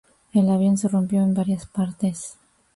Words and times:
El 0.33 0.49
avión 0.49 0.79
se 0.79 0.87
rompió 0.87 1.21
en 1.21 1.35
varias 1.35 1.67
partes. 1.67 2.35